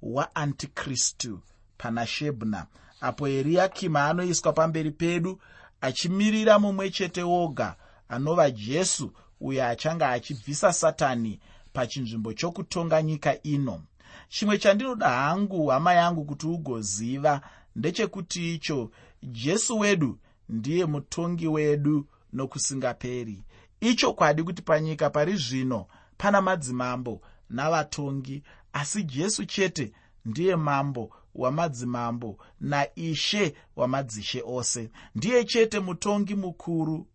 waantikristu 0.03 1.41
pana 1.79 2.07
shebhna 2.07 2.67
apo 3.01 3.29
eriakima 3.29 4.05
anoiswa 4.05 4.53
pamberi 4.53 4.91
pedu 4.91 5.41
achimirira 5.81 6.59
mumwe 6.59 6.91
chete 6.91 7.23
woga 7.23 7.77
anova 8.09 8.51
jesu 8.51 9.13
uyo 9.41 9.67
achange 9.67 10.05
achibvisa 10.05 10.73
satani 10.73 11.41
pachinzvimbo 11.73 12.33
chokutonga 12.33 13.03
nyika 13.03 13.43
ino. 13.43 13.83
Chimwe 14.29 14.59
chandinoda 14.59 15.09
hangu 15.09 15.67
hama 15.67 15.93
yangu 15.95 16.25
kuti 16.25 16.47
ugoziva 16.47 17.41
ndechekuti 17.77 18.55
icho 18.55 18.91
jesu 19.23 19.79
wedu 19.79 20.19
ndiye 20.49 20.87
mutongi 20.87 21.47
wedu 21.49 22.07
nokusingaperi 22.33 23.45
ichokwadi 23.81 24.43
kuti 24.43 24.63
panyika 24.63 25.11
pari 25.11 25.37
zvino 25.37 25.87
pana 26.19 26.41
madzimambo 26.43 27.21
navatongi 27.51 28.43
asi 28.73 29.03
jesu 29.03 29.45
chete 29.45 29.93
ndiye 30.25 30.57
mambo 30.57 31.11
wamadzimambo 31.35 32.39
naishe 32.61 33.55
wamadzishe 33.77 34.43
ose. 34.47 34.91
Ndiye 35.15 35.45
chete 35.45 35.81
mutongi 35.81 36.35
mukuru 36.35 37.07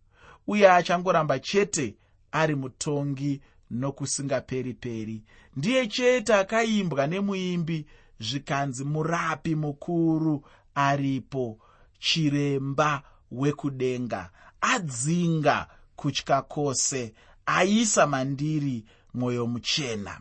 uye 0.46 0.70
achangoramba 0.70 1.38
chete 1.38 1.96
ari 2.32 2.54
mutongi 2.54 3.40
nokusingaperi-peri. 3.70 5.22
Ndiye 5.56 5.86
chete 5.86 6.34
akaimbwa 6.34 7.06
nemuimbi 7.06 7.86
zvikanzi 8.20 8.84
murapi 8.84 9.54
mukuru 9.54 10.44
aripo 10.74 11.58
chiremba 11.98 13.02
wekudenga 13.30 14.30
adzinga 14.60 15.68
kutya 16.02 16.42
kwose 16.42 17.14
aisa 17.46 18.06
mandiri 18.06 18.84
mwoyo 19.14 19.46
muchena. 19.46 20.20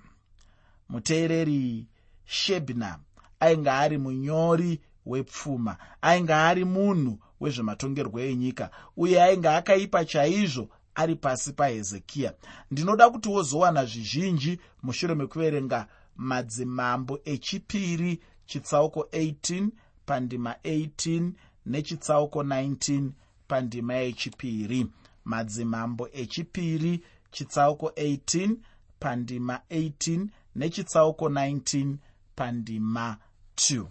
Muteereri 0.90 1.86
shebna 2.26 3.00
ainge 3.40 3.70
ari 3.70 3.98
munyori 3.98 4.82
wepfuma 5.06 5.78
ainge 6.02 6.34
ari 6.34 6.66
munhu 6.66 7.20
wezvematongerwo 7.40 8.20
enyika 8.20 8.70
uye 8.98 9.24
ainge 9.24 9.50
akaipa 9.50 10.06
chaizvo 10.06 10.70
ari 10.96 11.16
pasi 11.16 11.54
pahezekiya 11.54 12.34
ndinoda 12.72 13.10
kuti 13.10 13.30
wozowana 13.30 13.86
zvizhinji 13.86 14.60
mushure 14.84 15.16
mekuverenga 15.16 15.88
madzimambo 16.16 17.20
echipiri 17.26 18.22
chitsauko 18.46 19.00
18 19.02 19.68
pandima 20.06 20.56
18 20.64 21.32
nechitsauko 21.66 22.44
19 22.44 23.10
pandima 23.48 23.94
yechipiri 23.94 24.88
madzimambo 25.26 26.10
echipiri 26.14 27.04
chitsauko 27.32 27.88
18 27.88 28.56
pandima 29.00 29.62
18 29.70 30.28
nechitsauko 30.56 31.30
19 31.30 31.96
pandima 32.36 33.18
2 33.56 33.86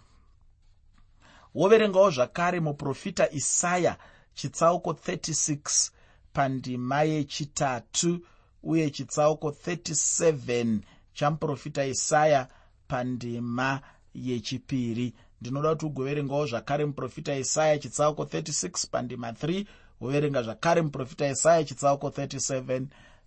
woverengawo 1.55 2.11
zvakare 2.11 2.61
muprofita 2.61 3.31
isaya 3.31 3.97
chitsauko 4.35 4.91
36 4.93 5.91
pandima 6.33 7.03
yechitatu 7.03 8.21
uye 8.63 8.91
chitsauko 8.91 9.49
37 9.49 10.79
chamuprofita 11.13 11.85
isaya 11.85 12.49
pandima 12.89 13.81
yechipiri. 14.15 15.15
Ndinoda 15.41 15.71
kuti 15.71 15.87
ugoverengawo 15.87 16.47
zvakare 16.47 16.85
muprofita 16.87 17.37
isaya 17.37 17.79
chitsauko 17.79 18.23
36 18.23 18.89
pandima 18.91 19.31
3 19.31 19.65
woverenga 20.01 20.43
zvakare 20.43 20.83
muprofita 20.83 21.29
isaya 21.29 21.65
chitsauko 21.65 22.09
37 22.09 22.87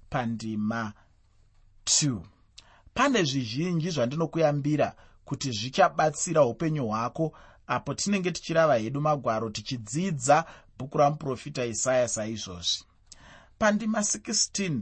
pandima 0.10 0.94
2 1.86 2.20
pane 2.94 3.24
zvizhinji 3.24 3.90
zvandinokuyambira 3.90 4.96
kuti 5.26 5.52
zvichabatsira 5.52 6.46
upenyu 6.46 6.88
hwako 6.88 7.34
apo 7.68 7.94
tinenge 7.94 8.32
tichirava 8.32 8.76
hedu 8.76 9.02
magwaro 9.02 9.50
tichidzidza 9.50 10.46
bhuku 10.78 10.98
ramuprofita 10.98 11.66
isaya 11.66 12.08
saizvozvi. 12.08 12.84
Pandima 13.60 14.00
16 14.00 14.82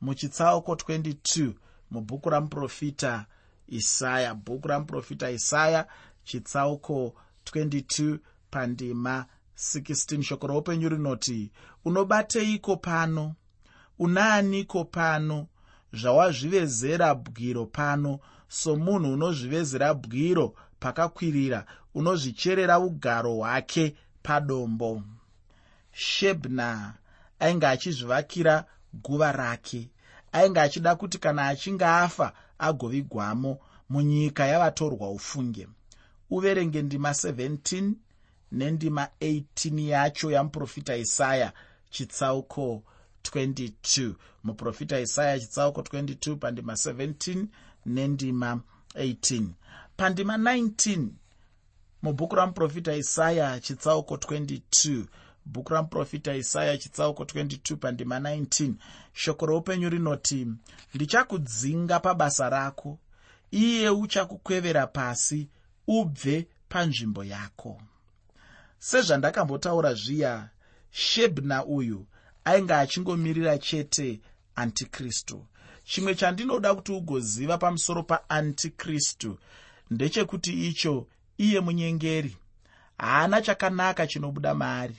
muchitsauko 0.00 0.74
22 0.74 1.52
mubhuku 1.90 2.30
ramuprofita 2.30 3.26
isaya. 3.68 4.34
Bhuku 4.34 4.68
ramuprofita 4.68 5.30
isaya 5.30 5.86
chitsauko 6.24 7.14
22 7.44 8.18
pandima 8.50 9.14
16 9.20 9.39
shoko 10.22 10.46
roupenyu 10.46 10.88
rinoti 10.88 11.52
unobateiko 11.84 12.76
pano? 12.76 13.34
Unaaniko 13.98 14.84
pano? 14.84 15.46
Zvawazvivezera 15.92 17.14
bwiro 17.14 17.66
pano. 17.66 18.20
Somunhu 18.48 19.12
unozvivezera 19.12 19.94
bwiro 19.94 20.54
pakakwirira 20.80 21.66
unozvicherera 21.94 22.78
ugaro 22.78 23.34
hwake 23.34 23.96
padombo. 24.22 25.02
Shebna 25.92 26.94
ainge 27.38 27.66
achizvivakira 27.66 28.64
guva 28.94 29.32
rake 29.32 29.90
ainge 30.32 30.60
achida 30.60 30.96
kuti 30.96 31.18
kana 31.18 31.46
achinge 31.46 31.84
afa 31.84 32.32
agovigwamo 32.58 33.58
munyika 33.88 34.46
yavatorwa 34.46 35.10
ufunge. 35.10 35.68
Uverenge 36.30 36.82
ndima 36.82 37.10
17 37.10 37.92
nendima 38.52 39.08
18 39.20 39.88
yacho 39.88 40.30
yamuprofita 40.30 40.96
isaya 40.96 41.52
chitsauko 41.90 42.82
22 43.22 44.14
muprofita 44.44 45.00
isaya 45.00 45.40
chitsauko 45.40 45.80
22 45.80 46.36
pandima 46.36 46.72
17 46.72 47.46
nendima 47.86 48.60
18 48.94 49.46
pandima 49.96 50.36
19 50.36 51.08
mubhuku 52.02 52.34
ramuprofita 52.36 52.94
isaya 52.96 53.60
chitsauko 53.60 54.14
22 54.14 55.04
bhuku 55.46 55.72
ramuprofita 55.72 56.34
isaya 56.34 56.78
chitsauko 56.78 57.22
22 57.24 57.76
pandima 57.76 58.18
19 58.18 58.72
shoko 59.12 59.46
roupenyu 59.46 59.88
rinoti 59.88 60.46
ndichakudzinga 60.94 62.00
pabasa 62.00 62.48
rako. 62.50 62.98
Iye 63.50 63.88
uchakukwevera 63.90 64.86
pasi 64.86 65.48
ubve 65.86 66.48
panzvimbo 66.68 67.24
yako 67.24 67.82
sezvandakambotaura 68.80 69.94
zviya 69.94 70.48
shebna 70.90 71.64
uyu 71.64 72.06
ainge 72.44 72.74
achingomirira 72.74 73.58
chete 73.58 74.20
antikristu. 74.54 75.46
Chimwe 75.84 76.14
chandinoda 76.14 76.74
kuti 76.74 76.92
ugoziva 76.92 77.58
pamusoro 77.58 78.02
paantikristu 78.02 79.38
ndechekuti 79.90 80.68
icho 80.68 81.06
iye 81.38 81.60
munyengeri. 81.60 82.36
Haana 82.98 83.42
chakanaka 83.42 84.06
chinobuda 84.06 84.54
maari. 84.54 84.96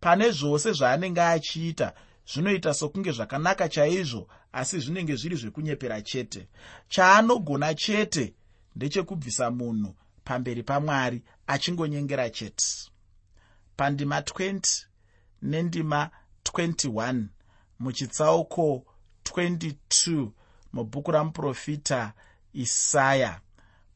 Pane 0.00 0.30
zvose 0.30 0.72
zvaanenge 0.72 1.22
achiita 1.22 1.92
zvinoita 2.32 2.74
sokunge 2.74 3.12
zvakanaka 3.12 3.68
chaizvo 3.68 4.28
asi 4.52 4.78
zvinenge 4.80 5.16
zviri 5.16 5.36
zvekunyepera 5.36 6.02
chete. 6.02 6.48
Chaanogona 6.88 7.74
chete 7.74 8.34
ndechekubvisa 8.76 9.50
munhu 9.50 9.94
pamberi 10.24 10.62
pamwari 10.62 11.22
achingonyengera 11.46 12.30
chete 12.30 12.91
pandima 13.82 14.20
20 14.20 14.86
nendima 15.42 16.10
21 16.44 17.24
muchitsauko 17.78 18.84
22 19.24 20.28
mubhuku 20.72 21.10
ramuprofita 21.10 22.12
isaya. 22.52 23.40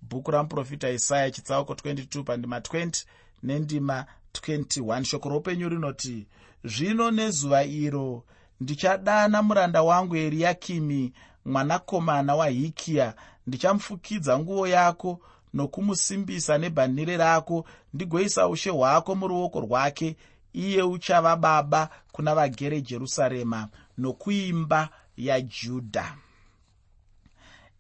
Bhuku 0.03 0.31
ramuprofita 0.31 0.91
isaya 0.91 1.31
chitsauko 1.31 1.73
22 1.73 2.23
pandima 2.23 2.59
20 2.59 3.05
nendima 3.43 4.07
21 4.33 5.05
shoko 5.05 5.29
roupenyu 5.29 5.69
rinoti 5.69 6.27
zvino 6.65 7.11
nezuva 7.11 7.65
iro 7.65 8.25
ndichadana 8.61 9.43
muranda 9.43 9.83
wangu 9.83 10.17
eriakimi 10.17 11.13
mwanakomana 11.45 12.35
wahikiya 12.35 13.15
ndichamufukidza 13.47 14.39
nguo 14.39 14.67
yako 14.69 15.21
nokumusimbisa 15.57 16.59
nebhanhire 16.59 17.17
rako 17.17 17.65
ndigoisa 17.95 18.49
ushe 18.49 18.71
hwako 18.71 19.15
muruoko 19.15 19.61
rwake 19.61 20.17
iye 20.53 20.83
uchava 20.83 21.37
baba 21.37 21.91
kuna 22.13 22.35
vagere 22.35 22.81
jerusarema 22.81 23.69
nokuimba 23.99 24.89
yajudha 25.17 26.17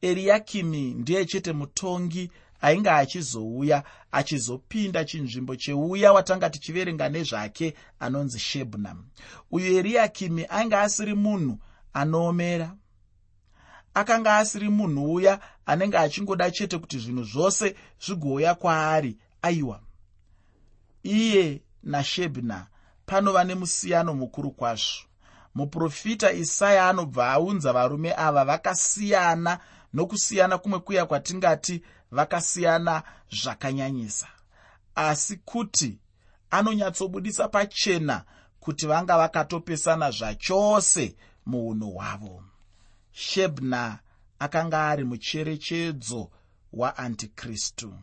eriakimi 0.03 0.95
ndiye 0.95 1.25
chete 1.25 1.53
mutongi 1.53 2.31
ainge 2.61 2.91
achizouya 2.91 3.83
achizopinda 4.13 5.05
chinzvimbo 5.05 5.57
cheuya 5.57 6.13
watanga 6.13 6.51
tichiverenga 6.51 7.09
nezvake 7.09 7.75
anonzi 8.01 8.39
shebna. 8.39 8.97
Uyu 9.51 9.79
eriakimi 9.79 10.47
ainge 10.49 10.77
asiri 10.77 11.15
munhu 11.15 11.59
anoomera 11.93 12.75
akanga 13.97 14.37
asiri 14.37 14.69
munhu 14.69 15.15
uya 15.15 15.41
anenge 15.67 15.99
achingoda 15.99 16.51
chete 16.51 16.79
kuti 16.79 16.99
zvinhu 16.99 17.25
zvose 17.25 17.77
zvigouya 18.01 18.55
kwaari 18.55 19.19
aiwa. 19.43 19.81
Iye 21.03 21.63
nashebna 21.83 22.67
panova 23.07 23.45
nemusiyano 23.45 24.15
mukuru 24.15 24.51
kwazvo. 24.51 25.07
Muprofita 25.55 26.33
isaya 26.33 26.89
anobva 26.89 27.31
aunza 27.31 27.73
varume 27.73 28.15
ava 28.17 28.45
vakasiyana 28.45 29.59
nokusiyana 29.95 30.59
kumwe 30.59 30.79
kuya 30.79 31.07
kwatingati 31.07 31.83
vakasiyana 32.11 33.03
zvakanyanyisa. 33.31 34.29
Asi 34.95 35.37
kuti 35.37 35.99
anonyatsobudisa 36.51 37.49
pachena 37.49 38.25
kuti 38.61 38.87
vanga 38.87 39.19
vakatopesana 39.19 40.11
zvachose 40.11 41.17
muunhu 41.47 41.91
hwavo 41.91 42.46
shebna 43.19 43.99
akanga 44.39 44.89
ari 44.89 45.05
mucherechedzo 45.05 46.31
waantikristu 46.73 47.95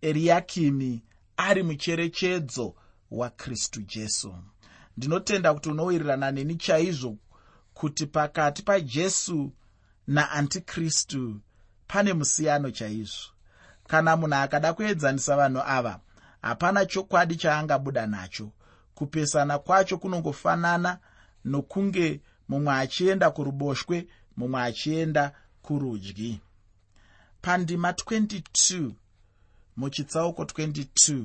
eriakimi 0.00 1.02
ari 1.36 1.62
mucherechedzo 1.62 2.74
wakristu 3.10 3.82
jesu. 3.82 4.34
Ndinotenda 4.96 5.54
kuti 5.54 5.68
unowirirana 5.68 6.30
neni 6.30 6.56
chaizvo 6.56 7.16
kuti 7.74 8.06
pakati 8.06 8.62
pajesu 8.62 9.52
naantikristu 10.06 11.40
pane 11.86 12.12
musiyano 12.12 12.70
chaizvo. 12.70 13.30
Kana 13.86 14.16
munhu 14.16 14.34
akada 14.34 14.72
kuedzanisa 14.72 15.36
vanhu 15.36 15.62
ava 15.66 16.00
hapana 16.42 16.86
chokwadi 16.86 17.36
chaangabuda 17.36 18.06
nacho. 18.06 18.52
Kupesana 18.94 19.58
kwacho 19.58 19.98
kunongofanana 19.98 20.98
nokunge 21.44 22.20
mumwe 22.48 22.74
achienda 22.74 23.30
kuruboshwe 23.30 24.08
mumwe 24.38 24.60
achienda 24.62 25.24
kurudyi. 25.62 26.40
Pandima 27.42 27.90
22 27.90 28.90
muchitsauko 29.76 30.42
22 30.42 31.24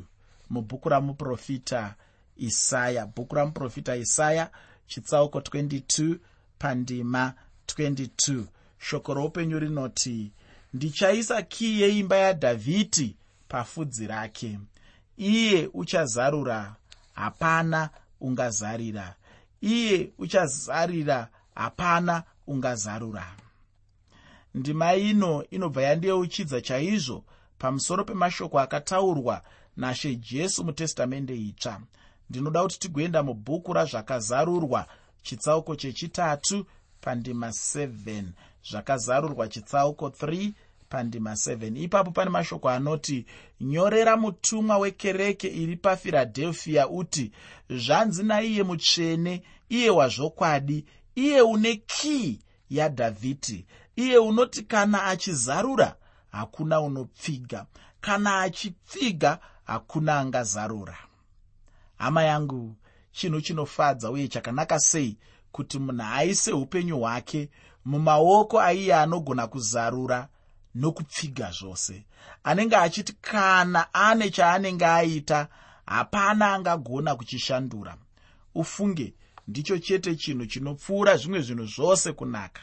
mubhuku 0.49 0.89
ramuprofita 0.89 1.95
isaya. 2.37 3.05
Bhuku 3.05 3.35
ramuprofita 3.35 3.95
isaya 3.95 4.49
chitsauko 4.87 5.39
22 5.39 6.17
pandima 6.59 7.33
22 7.67 8.43
shoko 8.79 9.13
roupenyu 9.13 9.59
rinoti 9.59 10.31
ndichaisa 10.73 11.41
kii 11.41 11.81
yeimba 11.81 12.15
yadhavhidhi 12.17 13.15
pafudzi 13.47 14.07
rake. 14.07 14.59
Iye 15.17 15.69
uchazarura 15.73 16.75
hapana 17.13 17.89
ungazarira. 18.21 19.15
Iye 19.61 20.11
uchazarira 20.17 21.27
hapana 21.55 22.23
ungazarura. 22.47 23.35
Ndima 24.53 24.95
ino 24.95 25.43
inobva 25.49 25.81
yandiyeuchidza 25.81 26.61
chaizvo 26.61 27.23
pamusoro 27.57 28.03
pemashoko 28.03 28.59
akataurwa 28.59 29.41
nashe 29.77 30.15
jesu 30.15 30.63
mutestamende 30.63 31.35
itsva. 31.35 31.81
Ndinoda 32.29 32.63
kuti 32.63 32.79
tigoenda 32.79 33.23
mubhuku 33.23 33.73
razvakazarurwa 33.73 34.87
chitsauko 35.23 35.75
chechitatu 35.75 36.65
pandima 37.01 37.47
7 37.47 38.23
zvakazarurwa 38.69 39.47
chitsauko 39.47 40.07
3 40.07 40.51
pandima 40.89 41.31
7 41.31 41.83
ipapo 41.83 42.11
pane 42.11 42.29
mashoko 42.29 42.69
anoti 42.69 43.25
nyorera 43.61 44.17
mutumwa 44.17 44.77
wekereke 44.77 45.47
iri 45.47 45.75
pafiradhelfiya 45.75 46.89
uti 46.89 47.31
zvanzi 47.69 48.23
naiye 48.23 48.63
mutsvene 48.63 49.43
iye 49.69 49.89
wazvokwadi 49.89 50.85
iye 51.15 51.41
une 51.41 51.75
kii 51.75 52.39
yadhavhidhi. 52.69 53.65
Iye 53.95 54.17
unoti 54.17 54.63
kana 54.63 55.03
achizarura 55.03 55.95
hakuna 56.31 56.81
unopfiga. 56.81 57.65
Kana 58.01 58.39
achipfiga 58.41 59.39
hakuna 59.63 60.19
angazarura. 60.19 60.97
Hama 61.97 62.23
yangu 62.23 62.75
chinhu 63.11 63.41
chinofadza 63.41 64.11
uye 64.11 64.27
chakanaka 64.27 64.79
sei 64.79 65.17
kuti 65.51 65.79
munhu 65.79 66.03
aise 66.13 66.51
upenyu 66.53 66.99
hwake 66.99 67.49
mumaoko 67.85 68.61
aiye 68.61 68.95
anogona 68.95 69.47
kuzarura 69.47 70.27
nokupfiga 70.75 71.51
zvose. 71.51 72.05
Anenge 72.43 72.75
achiti 72.75 73.13
kana 73.13 73.93
ane 73.93 74.29
chaanenge 74.29 74.85
aita 74.85 75.47
hapana 75.85 76.53
angagona 76.53 77.15
kuchishandura. 77.15 77.97
Ufunge 78.55 79.13
ndicho 79.47 79.77
chete 79.77 80.15
chinhu 80.15 80.45
chinopfuura 80.45 81.17
zvimwe 81.17 81.41
zvinhu 81.41 81.65
zvose 81.65 82.13
kunaka. 82.13 82.61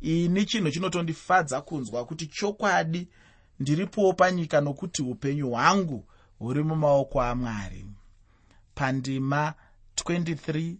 Ini 0.00 0.44
chinhu 0.44 0.70
chinotondifadza 0.70 1.60
kunzwa 1.60 2.04
kuti 2.04 2.26
chokwadi 2.26 3.08
ndiripowo 3.60 4.12
panyika 4.12 4.60
nokuti 4.60 5.02
upenyu 5.02 5.50
hwangu 5.50 6.04
huri 6.38 6.62
mumaoko 6.62 7.22
amwari. 7.22 7.86
Pandima 8.74 9.54
23 9.96 10.74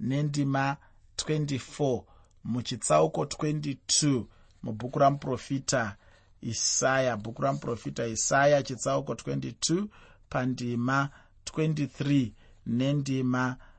nendima 0.00 0.76
24 1.16 2.02
muchitsauko 2.44 3.24
22 3.24 4.24
mubhuku 4.62 4.98
ramuprofita 4.98 5.96
isaya 6.40 7.16
bhuku 7.16 7.42
ramuprofita 7.42 8.06
isaya 8.06 8.62
chitsauko 8.62 9.12
22 9.12 9.86
pandima 10.28 11.10
23 11.44 12.30
nendima 12.66 13.56
24 13.58 13.71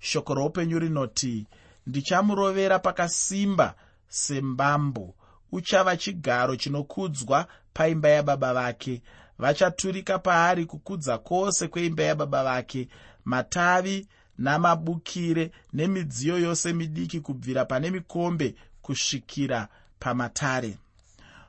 shoko 0.00 0.34
roupenyu 0.34 0.78
rinoti 0.78 1.46
ndichamurovera 1.86 2.78
pakasimba 2.78 3.74
sembambo. 4.08 5.14
Uchava 5.52 5.96
chigaro 5.96 6.56
chinokudzwa 6.56 7.46
paimba 7.72 8.08
yababa 8.08 8.54
vake. 8.54 9.02
Vachaturika 9.38 10.18
paari 10.18 10.66
kukudza 10.66 11.18
kwose 11.18 11.68
kweimba 11.68 12.02
yababa 12.02 12.44
vake. 12.44 12.88
Matavi 13.24 14.08
namabukire 14.38 15.50
nemidziyo 15.72 16.38
yose 16.38 16.72
midiki 16.72 17.20
kubvira 17.20 17.64
pane 17.64 17.90
mikombe 17.90 18.54
kusvikira 18.82 19.68
pamatare. 19.98 20.78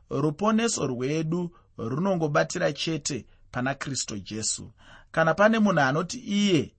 Ruponeso 0.10 0.88
rwedu 0.88 1.52
runongobatira 1.78 2.74
chete 2.74 3.26
pana 3.52 3.76
kristu 3.76 4.20
jesu. 4.20 4.72
Kana 5.12 5.34
pane 5.34 5.60
munhu 5.60 5.80
anoti 5.82 6.18
iye 6.20 6.72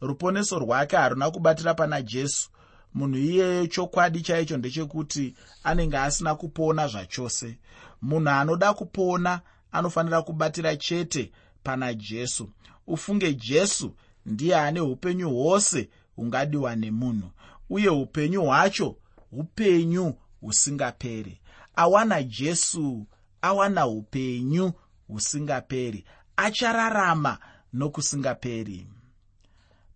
ruponeso 0.00 0.58
rwake 0.58 0.96
haruna 0.96 1.30
kubatira 1.30 1.74
pana 1.74 2.02
jesu 2.02 2.50
munhu 2.94 3.18
iyeyo 3.18 3.66
chokwadi 3.66 4.20
chaicho 4.20 4.56
ndechekuti 4.56 5.34
anenge 5.64 5.98
asina 5.98 6.34
kupona 6.34 6.88
zvachose. 6.88 7.58
Munhu 8.02 8.28
anoda 8.30 8.74
kupona 8.74 9.40
anofanira 9.72 10.22
kubatira 10.22 10.76
chete 10.76 11.32
pana 11.62 11.94
jesu. 11.94 12.50
Ufunge 12.86 13.34
jesu 13.34 13.94
ndiye 14.26 14.56
ane 14.56 14.80
upenyu 14.80 15.30
hwose 15.30 15.88
hungadiwa 16.16 16.76
nemunhu 16.76 17.30
uye 17.70 17.88
upenyu 17.88 18.42
hwacho 18.44 18.96
upenyu 19.32 20.14
husingaperi. 20.40 21.40
Awana 21.76 22.22
jesu 22.22 23.06
awana 23.42 23.86
upenyu 23.86 24.72
husingaperi 25.08 26.04
achararama 26.36 27.38
nokusingaperi. 27.72 28.86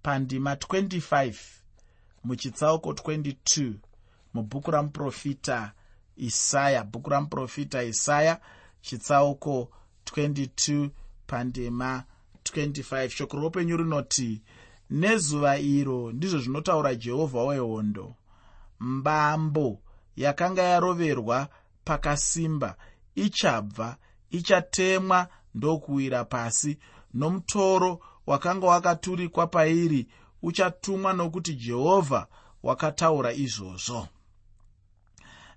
Pandima 0.02 0.54
25 0.54 1.34
muchitsauko 2.24 2.92
22 2.92 3.72
mubhuku 4.34 4.70
ramuprofita 4.70 5.72
isaya 6.16 6.84
bhuku 6.84 7.10
ramuprofita 7.10 7.82
isaya 7.82 8.40
chitsauko 8.80 9.70
22 10.04 10.90
pandima 11.26 12.04
25 12.44 13.08
shoko 13.08 13.36
roupenyu 13.36 13.76
rinoti 13.76 14.42
nezuva 14.90 15.58
iro 15.58 16.12
ndizvo 16.12 16.38
zvinotaura 16.38 16.94
jehovha 16.94 17.42
wehondo. 17.42 18.14
Mbambo 18.80 19.80
yakanga 20.16 20.62
yaroverwa 20.62 21.48
pakasimba 21.84 22.76
ichabva 23.14 23.96
ichatemwa 24.30 25.28
ndokuwira 25.54 26.24
pasi. 26.24 26.78
Nomutoro 27.14 28.00
wakanga 28.26 28.66
wakaturikwa 28.66 29.46
pairi 29.46 30.08
uchatumwa 30.42 31.12
nokuti 31.12 31.54
jehovha 31.54 32.26
wakataura 32.62 33.32
izvozvo. 33.32 34.08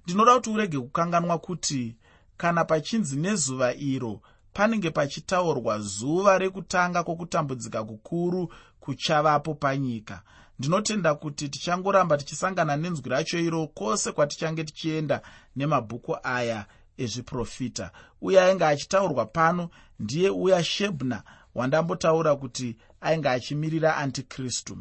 Ndinoda 0.06 0.36
kuti 0.36 0.50
urege 0.50 0.80
kukanganwa 0.80 1.38
kuti 1.40 1.96
kana 2.38 2.66
pachinzi 2.66 3.16
nezuva 3.16 3.74
iro 3.74 4.22
panenge 4.54 4.90
pachitaurwa 4.90 5.80
zuva 5.80 6.38
rekutanga 6.38 7.04
kwokutambudzika 7.04 7.84
kukuru 7.84 8.54
kuchavapo 8.80 9.54
panyika 9.56 10.22
ndinotenda 10.60 11.16
kuti 11.16 11.50
tichangoramba 11.50 12.18
tichisangana 12.18 12.78
nenzwi 12.78 13.10
racho 13.10 13.40
iro 13.40 13.68
kwose 13.68 14.12
kwatichange 14.12 14.64
tichienda 14.64 15.22
nemabhuku 15.56 16.18
aya 16.24 16.66
ezviprofita. 16.98 17.92
Uye 18.22 18.42
ainge 18.42 18.66
achitaurwa 18.66 19.26
pano 19.26 19.70
ndiye 20.00 20.30
uya 20.30 20.64
shebna 20.64 21.24
wandambotaura 21.56 22.36
kuti 22.36 22.78
ainge 23.02 23.30
achimirira 23.30 23.98
antikristu. 23.98 24.78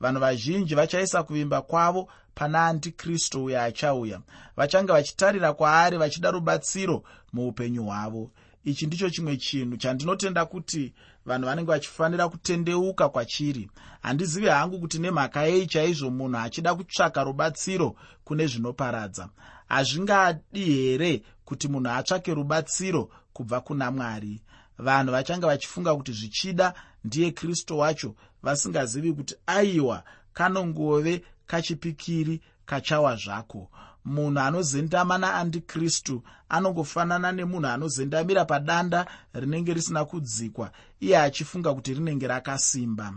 Vanhu 0.00 0.20
vazhinji 0.20 0.74
vachaisa 0.74 1.22
kuvimba 1.22 1.62
kwavo 1.62 2.08
pana 2.34 2.66
antikristu 2.66 3.44
uyo 3.44 3.62
achauya. 3.62 4.20
Vachange 4.56 4.92
vachitarira 4.92 5.52
kwaari 5.52 5.96
vachida 5.98 6.30
rubatsiro 6.30 7.02
muupenyu 7.32 7.84
hwavo. 7.84 8.30
Ichi 8.64 8.86
ndicho 8.86 9.10
chimwe 9.10 9.36
chinhu 9.36 9.76
chandinotenda 9.76 10.46
kuti 10.46 10.94
vanhu 11.26 11.46
vanenge 11.46 11.70
vachifanira 11.70 12.28
kutendeuka 12.28 13.08
kwachiri. 13.08 13.70
Handizivi 14.02 14.46
hangu 14.46 14.80
kuti 14.80 14.98
nemhaka 14.98 15.42
yei 15.42 15.66
chaizvo 15.66 16.10
munhu 16.10 16.38
achida 16.38 16.74
kutsvaka 16.74 17.24
rubatsiro 17.24 17.96
kune 18.24 18.46
zvinoparadza 18.46 19.28
hazvingadi 19.68 20.64
here 20.64 21.22
kuti 21.44 21.68
munhu 21.68 21.90
atsvake 21.90 22.34
rubatsiro 22.34 23.10
kubva 23.32 23.60
kuna 23.60 23.90
mwari? 23.90 24.40
Vanhu 24.78 25.12
vachange 25.12 25.46
vachifunga 25.46 25.96
kuti 25.96 26.12
zvichida 26.12 26.74
ndiye 27.04 27.30
kristu 27.30 27.78
wacho 27.78 28.14
vasingazivi 28.42 29.12
kuti 29.12 29.34
aiwa 29.46 30.02
kanongove 30.32 31.24
kachipikiri 31.46 32.40
kachawa 32.66 33.16
zvako. 33.16 33.70
Munhu 34.04 34.40
anozendama 34.40 35.18
naandikristu 35.18 36.22
anongofanana 36.48 37.32
nemunhu 37.32 37.66
anozendamira 37.68 38.44
padanda 38.44 39.06
rinenge 39.34 39.74
risina 39.74 40.04
kudzikwa 40.04 40.70
iye 41.00 41.18
achifunga 41.18 41.74
kuti 41.74 41.94
rinenge 41.94 42.26
rakasimba. 42.26 43.14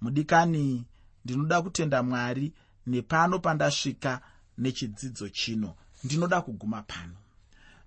Mudikani 0.00 0.84
ndinoda 1.24 1.62
kutenda 1.62 2.02
mwari 2.02 2.52
nepano 2.86 3.38
pandasvika 3.38 4.20
nechidzidzo 4.58 5.28
chino 5.28 5.74
ndinoda 6.04 6.40
kuguma 6.40 6.82
pano. 6.82 7.16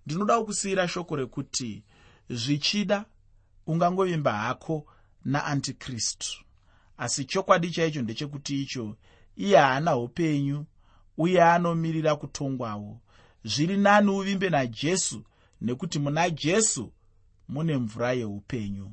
Ndinoda 0.06 0.39
kukusiyira 0.39 0.88
shoko 0.88 1.15
rekuti 1.15 1.84
zvichida 2.30 3.06
ungangovimba 3.67 4.34
hako 4.34 4.86
naantikristu. 5.26 6.43
Asi 6.97 7.26
chokwadi 7.26 7.71
chaicho 7.71 8.02
ndechekuti 8.02 8.62
icho 8.62 8.97
iye 9.36 9.58
haana 9.58 9.97
upenyu 9.97 10.65
uye 11.17 11.43
anomirira 11.43 12.15
kutongwawo. 12.15 13.00
Zviri 13.43 13.78
nani 13.78 14.10
uvimbe 14.10 14.50
najesu 14.50 15.24
nekuti 15.62 16.00
muna 16.00 16.30
jesu 16.30 16.93
mune 17.50 17.78
mvura 17.78 18.13
yeupenyu. 18.13 18.91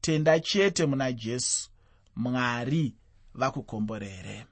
Tenda 0.00 0.40
chete 0.40 0.86
muna 0.86 1.12
jesu 1.12 1.70
mwari 2.16 2.94
vakukomborere 3.34 4.46